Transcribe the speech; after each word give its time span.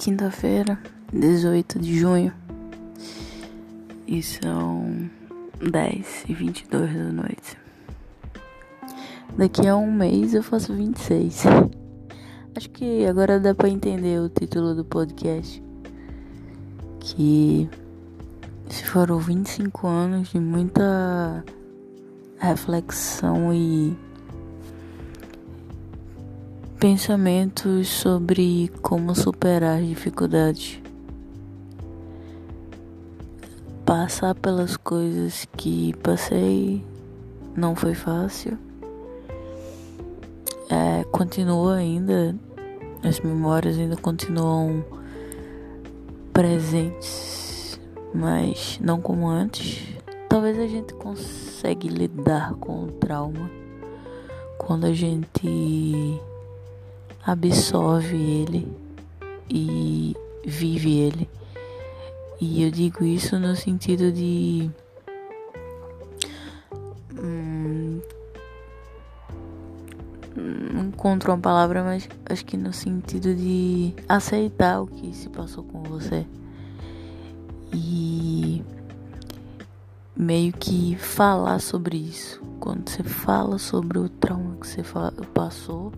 quinta-feira, 0.00 0.78
18 1.12 1.78
de 1.78 1.98
junho. 1.98 2.32
E 4.06 4.22
são 4.22 5.10
10 5.60 6.24
e 6.26 6.32
22 6.32 6.94
da 6.94 7.12
noite. 7.12 7.58
Daqui 9.36 9.68
a 9.68 9.76
um 9.76 9.92
mês 9.92 10.32
eu 10.32 10.42
faço 10.42 10.74
26. 10.74 11.44
Acho 12.56 12.70
que 12.70 13.04
agora 13.04 13.38
dá 13.38 13.54
pra 13.54 13.68
entender 13.68 14.18
o 14.20 14.30
título 14.30 14.74
do 14.74 14.86
podcast. 14.86 15.62
Que 16.98 17.68
se 18.70 18.86
foram 18.86 19.18
25 19.18 19.86
anos 19.86 20.28
de 20.30 20.40
muita 20.40 21.44
reflexão 22.38 23.52
e 23.52 23.94
pensamentos 26.80 27.88
sobre 27.88 28.72
como 28.80 29.14
superar 29.14 29.80
as 29.80 29.86
dificuldades. 29.86 30.80
Passar 33.84 34.34
pelas 34.34 34.78
coisas 34.78 35.46
que 35.58 35.94
passei 36.02 36.82
não 37.54 37.76
foi 37.76 37.92
fácil. 37.92 38.56
É, 40.70 41.04
continua 41.12 41.74
ainda, 41.74 42.34
as 43.02 43.20
memórias 43.20 43.76
ainda 43.76 43.96
continuam 43.98 44.82
presentes, 46.32 47.78
mas 48.14 48.80
não 48.80 49.02
como 49.02 49.28
antes. 49.28 49.86
Talvez 50.30 50.58
a 50.58 50.66
gente 50.66 50.94
consiga 50.94 51.88
lidar 51.88 52.54
com 52.54 52.84
o 52.84 52.92
trauma 52.92 53.50
quando 54.56 54.86
a 54.86 54.94
gente 54.94 56.18
absorve 57.24 58.16
ele 58.16 58.68
e 59.48 60.16
vive 60.44 60.98
ele. 60.98 61.28
E 62.40 62.62
eu 62.62 62.70
digo 62.70 63.04
isso 63.04 63.38
no 63.38 63.54
sentido 63.54 64.10
de. 64.10 64.70
Hum, 67.18 68.00
não 70.36 70.86
encontro 70.86 71.32
uma 71.32 71.38
palavra, 71.38 71.84
mas 71.84 72.08
acho 72.26 72.44
que 72.44 72.56
no 72.56 72.72
sentido 72.72 73.34
de 73.34 73.94
aceitar 74.08 74.80
o 74.80 74.86
que 74.86 75.14
se 75.14 75.28
passou 75.28 75.64
com 75.64 75.82
você. 75.82 76.26
E 77.72 78.64
meio 80.16 80.52
que 80.52 80.96
falar 80.96 81.60
sobre 81.60 81.96
isso. 81.96 82.40
Quando 82.58 82.88
você 82.88 83.02
fala 83.02 83.58
sobre 83.58 83.98
o 83.98 84.08
trauma 84.08 84.56
que 84.56 84.66
você 84.66 84.82
passou 85.34 85.92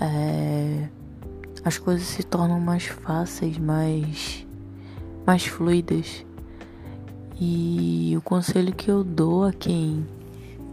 é, 0.00 0.88
as 1.64 1.78
coisas 1.78 2.06
se 2.06 2.22
tornam 2.22 2.60
mais 2.60 2.84
fáceis, 2.84 3.58
mais, 3.58 4.46
mais 5.26 5.46
fluidas. 5.46 6.24
E 7.40 8.14
o 8.16 8.22
conselho 8.22 8.74
que 8.74 8.90
eu 8.90 9.04
dou 9.04 9.44
a 9.44 9.52
quem 9.52 10.06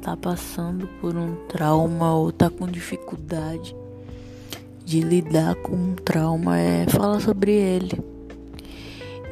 tá 0.01 0.15
passando 0.15 0.87
por 0.99 1.15
um 1.15 1.35
trauma 1.47 2.13
ou 2.13 2.31
tá 2.31 2.49
com 2.49 2.67
dificuldade 2.67 3.75
de 4.83 5.01
lidar 5.01 5.55
com 5.55 5.75
um 5.75 5.95
trauma 5.95 6.59
é 6.59 6.85
falar 6.87 7.19
sobre 7.19 7.51
ele. 7.51 7.99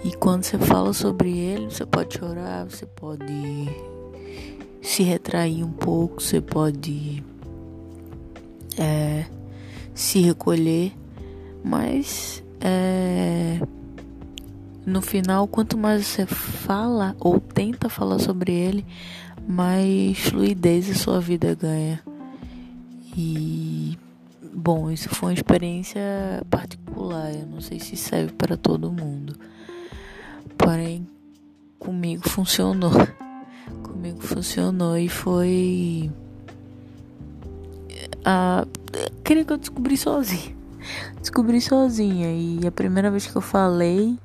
E 0.03 0.11
quando 0.17 0.43
você 0.43 0.57
fala 0.57 0.91
sobre 0.91 1.37
ele, 1.37 1.71
você 1.71 1.85
pode 1.85 2.17
chorar, 2.17 2.65
você 2.65 2.85
pode 2.85 3.69
se 4.81 5.01
retrair 5.03 5.63
um 5.63 5.71
pouco, 5.71 6.21
você 6.21 6.41
pode 6.41 7.23
é, 8.77 9.25
se 9.93 10.21
recolher, 10.21 10.93
mas 11.63 12.43
é, 12.59 13.59
no 14.85 15.01
final, 15.01 15.47
quanto 15.47 15.77
mais 15.77 16.05
você 16.05 16.25
fala 16.25 17.15
ou 17.19 17.39
tenta 17.39 17.89
falar 17.89 18.19
sobre 18.19 18.51
ele, 18.51 18.85
mais 19.47 20.17
fluidez 20.19 20.89
a 20.89 20.95
sua 20.95 21.19
vida 21.19 21.55
ganha. 21.55 22.01
E 23.15 23.97
bom, 24.53 24.89
isso 24.89 25.09
foi 25.09 25.29
uma 25.29 25.33
experiência 25.33 26.01
particular, 26.49 27.33
eu 27.33 27.45
não 27.45 27.61
sei 27.61 27.79
se 27.79 27.95
serve 27.95 28.33
para 28.33 28.57
todo 28.57 28.91
mundo. 28.91 29.35
Porém, 30.57 31.07
comigo 31.79 32.27
funcionou. 32.27 32.91
Comigo 33.83 34.21
funcionou 34.21 34.97
e 34.97 35.07
foi 35.07 36.11
a 38.25 38.65
queria 39.23 39.45
que 39.45 39.53
eu 39.53 39.57
descobri 39.57 39.97
sozinha. 39.97 40.55
Descobri 41.19 41.61
sozinha. 41.61 42.31
E 42.31 42.67
a 42.67 42.71
primeira 42.71 43.09
vez 43.09 43.25
que 43.25 43.35
eu 43.35 43.41
falei, 43.41 44.17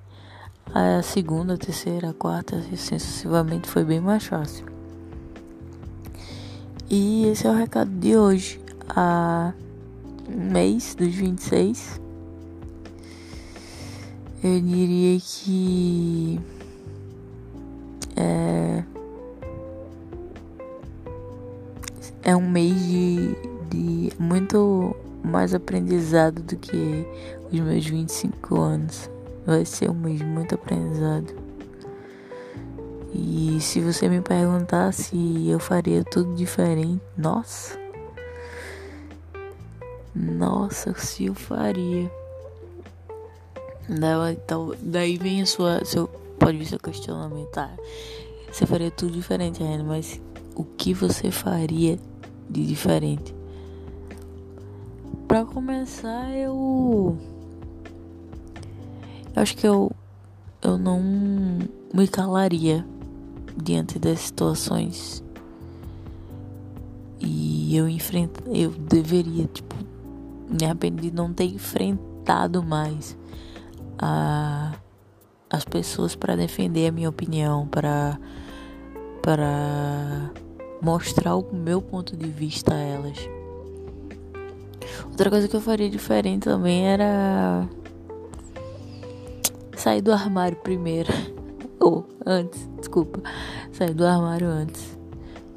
a 0.74 1.02
segunda, 1.02 1.54
a 1.54 1.58
terceira, 1.58 2.10
a 2.10 2.14
quarta, 2.14 2.56
assim 2.56 2.98
sucessivamente 2.98 3.68
foi 3.68 3.84
bem 3.84 4.00
mais 4.00 4.24
fácil. 4.24 4.66
E 6.90 7.26
esse 7.26 7.46
é 7.46 7.50
o 7.50 7.54
recado 7.54 7.90
de 7.90 8.16
hoje. 8.16 8.60
A 8.88 9.52
mês 10.28 10.94
dos 10.94 11.14
26. 11.14 12.00
Eu 14.42 14.60
diria 14.60 15.18
que 15.20 16.40
é, 18.16 18.84
é 22.22 22.36
um 22.36 22.48
mês 22.48 22.80
de 22.86 23.47
de 23.70 24.12
muito 24.18 24.94
mais 25.22 25.54
aprendizado 25.54 26.42
do 26.42 26.56
que 26.56 27.06
os 27.52 27.60
meus 27.60 27.86
25 27.86 28.60
anos. 28.60 29.10
Vai 29.46 29.64
ser 29.64 29.90
um 29.90 29.94
mês 29.94 30.20
muito 30.22 30.54
aprendizado. 30.54 31.34
E 33.14 33.58
se 33.60 33.80
você 33.80 34.08
me 34.08 34.20
perguntar 34.20 34.92
se 34.92 35.48
eu 35.48 35.58
faria 35.58 36.04
tudo 36.04 36.34
diferente, 36.34 37.00
nossa. 37.16 37.78
Nossa, 40.14 40.94
se 40.94 41.26
eu 41.26 41.34
faria. 41.34 42.10
Daí, 44.82 45.16
vem 45.16 45.42
a 45.42 45.46
sua. 45.46 45.84
Seu, 45.84 46.08
pode 46.38 46.58
vir 46.58 46.66
seu 46.66 46.78
questionamento. 46.78 47.56
Ah, 47.56 47.74
você 48.50 48.66
faria 48.66 48.90
tudo 48.90 49.12
diferente 49.12 49.62
mas 49.84 50.20
o 50.54 50.64
que 50.64 50.92
você 50.92 51.30
faria 51.30 51.98
de 52.50 52.66
diferente? 52.66 53.37
Para 55.28 55.44
começar, 55.44 56.34
eu. 56.34 57.18
Eu 59.36 59.42
acho 59.42 59.54
que 59.54 59.66
eu. 59.66 59.92
Eu 60.62 60.78
não 60.78 61.02
me 61.92 62.08
calaria 62.08 62.84
diante 63.54 63.98
das 63.98 64.20
situações. 64.20 65.22
E 67.20 67.76
eu 67.76 67.86
enfrento. 67.86 68.42
Eu 68.50 68.70
deveria, 68.70 69.46
tipo. 69.46 69.76
Me 70.48 70.64
arrependi 70.64 71.10
de 71.10 71.14
não 71.14 71.30
ter 71.30 71.44
enfrentado 71.44 72.62
mais 72.62 73.14
a, 73.98 74.72
as 75.50 75.66
pessoas 75.66 76.16
para 76.16 76.36
defender 76.36 76.88
a 76.88 76.92
minha 76.92 77.10
opinião, 77.10 77.68
para 77.68 78.18
para 79.20 80.30
mostrar 80.80 81.36
o 81.36 81.54
meu 81.54 81.82
ponto 81.82 82.16
de 82.16 82.30
vista 82.30 82.74
a 82.74 82.78
elas. 82.78 83.37
Outra 85.04 85.30
coisa 85.30 85.48
que 85.48 85.56
eu 85.56 85.60
faria 85.60 85.88
diferente 85.88 86.44
também 86.44 86.86
era 86.86 87.68
sair 89.76 90.00
do 90.00 90.12
armário 90.12 90.56
primeiro. 90.58 91.12
Ou 91.80 92.06
oh, 92.08 92.14
antes, 92.26 92.68
desculpa. 92.78 93.20
Sair 93.72 93.94
do 93.94 94.04
armário 94.04 94.48
antes. 94.48 94.98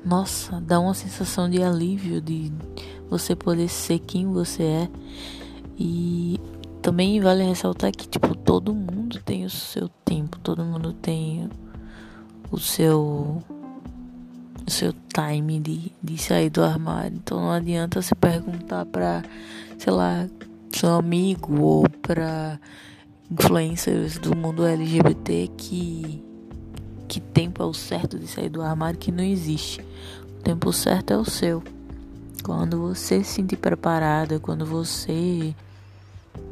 Nossa, 0.06 0.59
dá 0.62 0.79
uma 0.79 0.94
sensação 0.94 1.50
de 1.50 1.62
alívio 1.62 2.22
de 2.22 2.52
você 3.09 3.35
poder 3.35 3.67
ser 3.67 3.99
quem 3.99 4.28
você 4.28 4.64
é. 4.64 4.90
E 5.78 6.40
também 6.82 7.20
vale 7.20 7.44
ressaltar 7.44 7.91
que 7.91 8.08
tipo 8.08 8.35
todo 8.35 8.73
mundo 8.73 9.22
tem 9.23 9.46
o 9.46 9.49
seu 9.49 9.87
tempo, 10.03 10.40
todo 10.40 10.64
mundo 10.64 10.94
tem 10.94 11.49
o 12.52 12.58
seu 12.58 13.41
o 14.66 14.72
seu 14.72 14.93
time 15.13 15.59
de, 15.59 15.91
de 16.02 16.17
sair 16.17 16.49
do 16.49 16.63
armário. 16.63 17.17
Então 17.17 17.40
não 17.40 17.52
adianta 17.52 18.02
você 18.02 18.16
perguntar 18.16 18.85
para, 18.85 19.23
sei 19.78 19.93
lá, 19.93 20.28
seu 20.73 20.90
amigo 20.90 21.61
ou 21.61 21.90
para 21.90 22.59
influencers 23.29 24.17
do 24.17 24.35
mundo 24.35 24.66
LGBT 24.66 25.49
que 25.58 26.23
que 27.08 27.19
tempo 27.19 27.61
é 27.61 27.66
o 27.66 27.73
certo 27.73 28.17
de 28.17 28.25
sair 28.25 28.47
do 28.47 28.61
armário 28.61 28.97
que 28.97 29.11
não 29.11 29.22
existe. 29.22 29.81
O 30.40 30.43
tempo 30.43 30.72
certo 30.72 31.11
é 31.11 31.17
o 31.17 31.25
seu. 31.25 31.61
Quando 32.41 32.79
você 32.79 33.22
se 33.22 33.34
sentir 33.34 33.58
preparada, 33.58 34.40
quando 34.40 34.66
você 34.66 35.53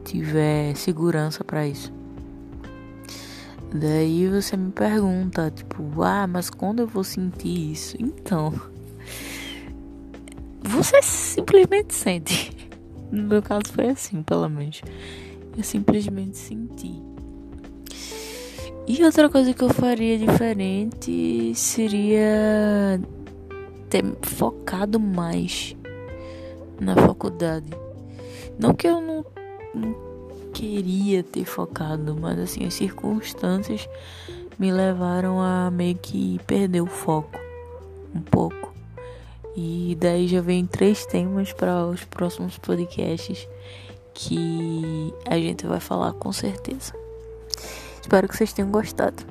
tiver 0.03 0.75
segurança 0.75 1.45
para 1.45 1.65
isso. 1.65 1.98
Daí 3.74 4.27
você 4.27 4.57
me 4.57 4.71
pergunta, 4.71 5.51
tipo, 5.51 6.01
ah, 6.01 6.25
mas 6.25 6.50
quando 6.50 6.80
eu 6.80 6.88
vou 6.88 7.04
sentir 7.04 7.71
isso? 7.71 7.95
Então, 8.00 8.51
você 10.63 11.01
simplesmente 11.01 11.94
sente. 11.94 12.57
No 13.12 13.24
meu 13.24 13.42
caso 13.42 13.63
foi 13.74 13.88
assim, 13.89 14.21
pelo 14.21 14.48
menos. 14.48 14.83
Eu 15.57 15.63
simplesmente 15.63 16.38
senti. 16.38 17.01
E 18.88 19.04
outra 19.04 19.27
coisa 19.30 19.51
que 19.51 19.63
eu 19.63 19.69
faria 19.69 20.16
diferente 20.16 21.51
seria 21.56 23.01
ter 23.89 24.04
focado 24.21 25.00
mais 25.00 25.75
na 26.80 26.95
faculdade. 26.95 27.71
Não 28.60 28.75
que 28.75 28.88
eu 28.88 29.01
não, 29.01 29.25
não 29.74 30.08
queria 30.59 31.23
ter 31.23 31.45
focado, 31.45 32.17
mas 32.19 32.38
assim, 32.38 32.65
as 32.65 32.73
circunstâncias 32.73 33.88
me 34.57 34.73
levaram 34.73 35.39
a 35.41 35.71
meio 35.71 35.95
que 35.95 36.38
perder 36.45 36.81
o 36.81 36.85
foco 36.85 37.39
um 38.13 38.19
pouco. 38.19 38.73
E 39.56 39.97
daí 39.97 40.27
já 40.27 40.41
vem 40.41 40.65
três 40.65 41.06
temas 41.06 41.53
para 41.53 41.85
os 41.85 42.03
próximos 42.03 42.57
podcasts 42.57 43.47
que 44.13 45.13
a 45.25 45.38
gente 45.38 45.65
vai 45.65 45.79
falar 45.79 46.11
com 46.13 46.33
certeza. 46.33 46.94
Espero 48.01 48.27
que 48.27 48.35
vocês 48.35 48.51
tenham 48.51 48.69
gostado. 48.69 49.23